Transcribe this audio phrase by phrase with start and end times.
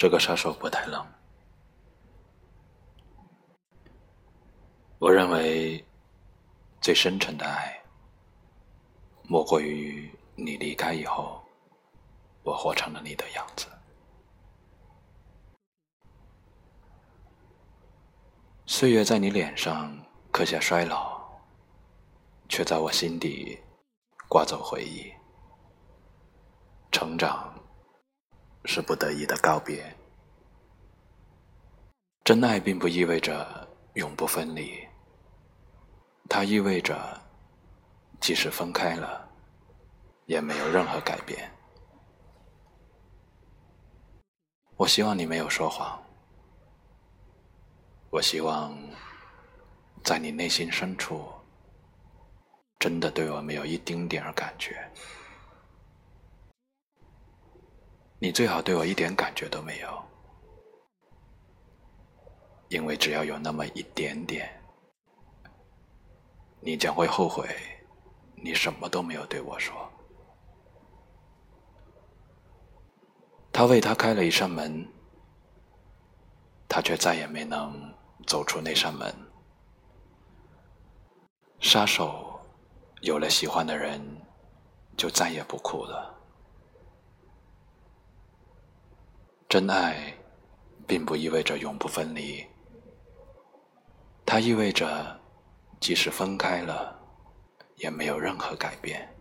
[0.00, 1.06] 这个杀手不太冷。
[4.98, 5.84] 我认为，
[6.80, 7.78] 最深沉的爱，
[9.24, 11.44] 莫过于你离开以后，
[12.42, 13.66] 我活成了你的样子。
[18.64, 19.94] 岁月在你脸上
[20.32, 21.20] 刻下衰老，
[22.48, 23.60] 却在我心底
[24.30, 25.12] 刮走回忆。
[26.90, 27.49] 成长
[28.64, 29.96] 是不得已的告别，
[32.22, 34.86] 真爱并不意味着永不分离，
[36.28, 37.20] 它意味着
[38.20, 39.28] 即使分开了，
[40.26, 41.50] 也没有任何改变。
[44.76, 46.00] 我希望你没有说谎。
[48.10, 48.76] 我希望，
[50.02, 51.28] 在你内心深处，
[52.78, 54.90] 真的对我没有一丁点儿感觉。
[58.22, 60.02] 你最好对我一点感觉都没有，
[62.68, 64.62] 因为只要有那么一点点，
[66.60, 67.48] 你将会后悔，
[68.34, 69.74] 你什么都没有对我说。
[73.50, 74.86] 他为他开了一扇门，
[76.68, 77.90] 他却再也没能。
[78.26, 79.12] 走出那扇门，
[81.58, 82.38] 杀手
[83.00, 84.00] 有了喜欢的人，
[84.94, 86.19] 就再也不哭了。
[89.50, 90.14] 真爱
[90.86, 92.46] 并不意味着永不分离，
[94.24, 95.20] 它意味着
[95.80, 96.96] 即使分开了，
[97.74, 99.12] 也没有任何改变。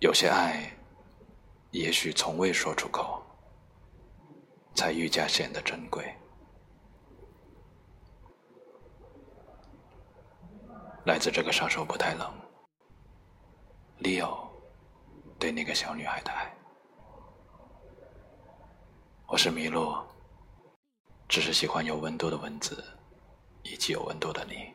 [0.00, 0.70] 有些爱，
[1.70, 3.22] 也许从未说出口，
[4.74, 6.04] 才愈加显得珍贵。
[11.06, 12.30] 来自这个杀手不太冷
[14.00, 14.46] ，Leo
[15.38, 16.54] 对那个小女孩的爱。
[19.34, 19.92] 我是麋鹿，
[21.28, 22.84] 只是喜欢有温度的文字，
[23.64, 24.72] 以及有温度的你。